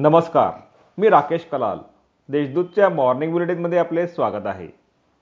नमस्कार 0.00 0.50
मी 0.98 1.08
राकेश 1.08 1.44
कलाल. 1.52 1.78
देशदूतच्या 2.28 2.88
मॉर्निंग 2.88 3.32
बुलेटिनमध्ये 3.32 3.78
आपले 3.78 4.06
स्वागत 4.06 4.46
आहे. 4.46 4.68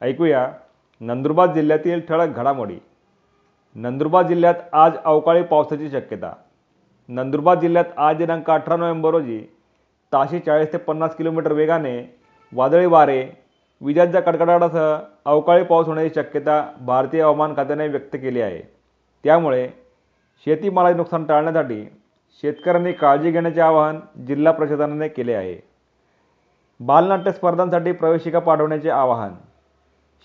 ऐकूया 0.03 0.53
नंदुरबार 1.01 1.53
जिल्ह्यातील 1.53 2.01
ठळक 2.09 2.37
घडामोडी. 2.37 2.77
नंदुरबार 3.75 4.27
जिल्ह्यात 4.27 4.55
आज 4.73 4.93
अवकाळी 5.05 5.43
पावसाची 5.43 5.91
शक्यता. 5.91 6.33
नंदुरबार 7.09 7.59
जिल्ह्यात 7.61 7.85
आज 7.97 8.17
दिनांक 8.17 8.51
अठरा 8.51 8.77
नोव्हेंबर 8.77 9.11
रोजी 9.11 9.41
ताशी 10.13 10.39
चाळीस 10.39 10.73
ते 10.73 10.79
पन्नास 10.79 11.17
किलोमीटर 11.17 11.53
वेगाने 11.53 12.19
वादळी 12.53 12.87
वारे 12.87 13.29
विजांच्या 13.81 14.21
कडकडाटासह 14.21 14.97
अवकाळी 15.25 15.65
पाऊस 15.65 15.87
होण्याची 15.87 16.15
शक्यता 16.15 16.73
भारतीय 16.81 17.23
हवामान 17.23 17.57
खात्याने 17.57 17.89
व्यक्त 17.89 18.15
केली 18.15 18.41
आहे. 18.41 18.63
त्यामुळे 19.25 19.69
शेतीमालाचे 20.45 20.97
नुकसान 20.97 21.25
टाळण्यासाठी 21.25 21.85
शेतकऱ्यांनी 22.43 22.93
काळजी 22.93 23.31
घेण्याचे 23.31 23.61
आवाहन 23.61 23.99
जिल्हा 24.27 24.53
प्रशासनाने 24.53 25.09
केले 25.09 25.35
आहे. 25.35 25.57
बालनाट्य 26.81 27.33
स्पर्धांसाठी 27.33 27.93
प्रवेशिका 27.93 28.39
पाठवण्याचे 28.39 28.91
आवाहन. 28.91 29.35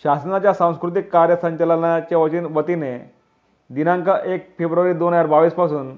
शासनाच्या 0.03 0.53
सांस्कृतिक 0.53 1.11
कार्य 1.11 1.35
संचालनाच्या 1.41 2.17
वती 2.17 2.39
वतीने 2.39 2.97
दिनांक 3.69 4.09
एक 4.09 4.49
फेब्रुवारी 4.59 4.93
दोन 4.93 5.13
हजार 5.13 5.25
बावीसपासून 5.25 5.95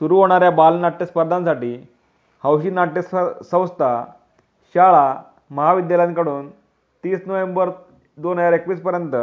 सुरू 0.00 0.16
होणाऱ्या 0.16 0.50
बालनाट्य 0.50 1.06
स्पर्धांसाठी 1.06 1.74
हौशी 2.44 2.70
नाट्य 2.70 3.02
संस्था 3.02 4.04
शाळा 4.74 5.14
महाविद्यालयांकडून 5.50 6.48
तीस 7.04 7.22
नोव्हेंबर 7.26 7.70
दोन 8.18 8.38
हजार 8.38 8.52
एकवीसपर्यंत 8.52 9.14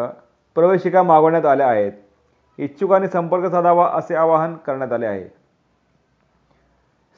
प्रवेशिका 0.55 1.03
मागवण्यात 1.03 1.45
आल्या 1.45 1.67
आहेत. 1.67 1.91
इच्छुकांनी 2.57 3.07
संपर्क 3.07 3.45
साधावा 3.51 3.89
असे 3.93 4.15
आवाहन 4.15 4.55
करण्यात 4.55 4.93
आले 4.93 5.05
आहे. 5.05 5.42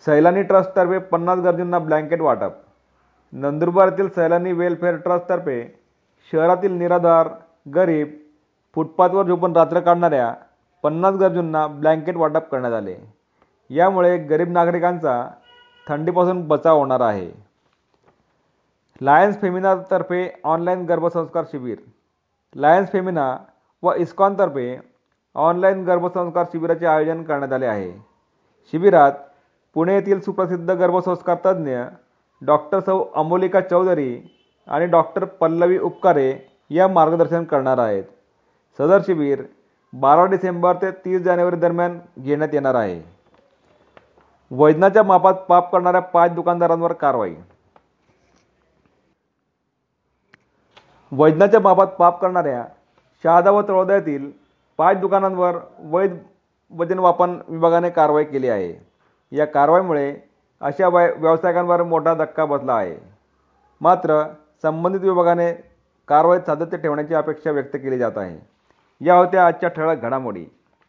सैलानी 0.06 0.42
ट्रस्टतर्फे 0.44 0.98
पन्नास 1.12 1.40
गरजूंना 1.40 1.80
ब्लँकेट 1.80 2.22
वाटप. 2.22 2.52
नंदुरबारातील 3.34 4.10
सैलानी 4.10 4.52
वेलफेअर 4.52 4.96
ट्रस्टतर्फे 4.96 5.56
शहरातील 6.32 6.72
निराधार 6.72 7.30
गरीब 7.76 8.12
फुटपाथवर 8.76 9.28
झोपून 9.28 9.56
रात्र 9.56 9.80
काढणाऱ्या 9.80 10.34
पन्नास 10.84 11.16
गरजूंना 11.16 11.68
ब्लँकेट 11.68 12.16
वाटप 12.16 12.50
करण्यात 12.52 12.74
आले. 12.74 12.96
यामुळे 13.70 14.18
गरीब 14.18 14.52
नागरिकांचा 14.52 15.30
थंडीपासून 15.88 16.48
बचाव 16.48 16.78
होणार 16.78 17.02
आहे. 17.02 17.30
लायन्स 19.02 19.42
फेमिनातर्फे 19.42 20.42
ऑनलाईन 20.44 20.86
गर्भसंस्कार 20.86 21.44
शिबिर. 21.52 21.78
लायन्स 22.56 22.92
फेमिना 22.92 23.38
व 23.84 23.94
इस्कॉनतर्फे 23.94 24.80
ऑनलाईन 25.36 25.86
गर्भसंस्कार 25.86 26.46
शिबिराचे 26.46 26.86
आयोजन 26.86 27.24
करण्यात 27.24 27.54
आले 27.54 27.66
आहे. 27.66 27.92
शिबिरात 28.72 29.12
पुणे 29.76 29.94
येथील 29.96 30.20
सुप्रसिद्ध 30.22 30.72
गर्भसंस्कार 30.72 31.38
तज्ज्ञ 31.46 31.78
डॉक्टर 32.42 32.80
सौ 32.80 33.04
अमोलिका 33.16 33.62
चौधरी 33.62 34.22
आणि 34.68 34.86
डॉक्टर 34.86 35.26
पल्लवी 35.40 35.78
उपकारे 35.78 36.34
या 36.70 36.88
मार्गदर्शन 36.88 37.44
करणार 37.44 37.78
आहेत. 37.78 38.04
सदर 38.80 39.02
शिबिर 39.06 39.44
बारा 39.94 40.26
डिसेंबर 40.26 40.76
ते 40.76 40.92
तीस 40.92 41.22
जानेवारी 41.22 41.56
दरम्यान 41.56 42.00
घेण्यात 42.20 42.54
येणार 42.54 42.76
आहे. 42.76 43.02
वजनाच्या 44.52 45.04
मापात 45.04 45.34
पाप 45.50 45.72
करणाऱ्या 45.72 46.02
पाच 46.02 46.32
दुकानदारांवर 46.32 46.94
कारवाई. 46.94 47.36
वजनाच्या 51.12 51.60
मापात 51.60 51.88
पाप 51.88 52.22
करणाऱ्या 52.22 52.66
शहादा 53.24 53.52
व 53.52 53.62
तळोदा 53.62 54.00
पाच 54.78 54.98
दुकानांवर 54.98 55.58
वैध 55.80 56.18
वजन 56.72 57.00
वापन 57.00 57.38
विभागाने 57.48 57.90
कारवाई 57.90 58.24
केली 58.24 58.50
आहे. 58.50 58.95
या 59.36 59.46
कारवाईमुळे 59.46 60.16
अशा 60.62 60.88
व्य 60.88 61.10
व्यावसायिकांवर 61.18 61.84
मोठा 61.84 62.14
धक्का 62.14 62.46
बसला 62.46 62.76
आहे. 62.76 62.96
मात्र 63.82 64.24
संबंधित 64.62 65.00
विभागाने 65.00 65.54
कारवाईत 66.08 66.42
सातत्य 66.42 66.78
ठेवण्याची 66.78 67.14
अपेक्षा 67.14 67.52
व्यक्त 67.52 67.76
केली 67.76 67.98
जात 67.98 68.18
आहे. 68.18 68.38
या 69.02 69.16
होत्या 69.16 69.48
आजच्या 69.48 69.70
ठळक 69.70 70.02
घडामोडी. 70.02 70.46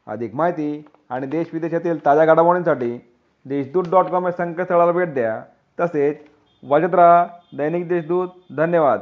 अधिक 0.06 0.35
माहिती 0.35 0.89
आणि 1.11 1.27
देश 1.27 1.47
विदेशातील 1.53 2.06
ताज्या 2.06 2.25
घडामोडींसाठी 2.25 3.12
देशदूत 3.45 3.85
डॉट 3.91 4.05
कॉम 4.05 4.27
या 4.27 4.33
संकेतस्थळाला 4.33 4.93
भेट 4.93 5.15
द्या. 5.15 5.43
तसेच 5.81 6.17
वाजत 6.62 6.95
राहा 6.95 7.27
दैनिक 7.56 7.89
देशदूत. 7.89 8.29
धन्यवाद. 8.56 9.01